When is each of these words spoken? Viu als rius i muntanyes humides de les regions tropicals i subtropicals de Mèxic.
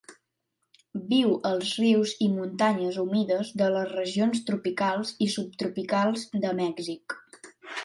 Viu 1.09 1.35
als 1.49 1.73
rius 1.81 2.13
i 2.27 2.29
muntanyes 2.37 2.97
humides 3.03 3.53
de 3.63 3.69
les 3.77 3.93
regions 3.93 4.43
tropicals 4.49 5.15
i 5.27 5.31
subtropicals 5.37 6.27
de 6.47 6.57
Mèxic. 6.65 7.21